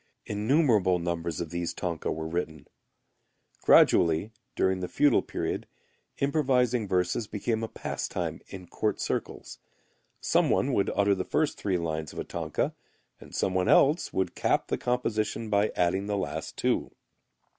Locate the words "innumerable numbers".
0.25-1.39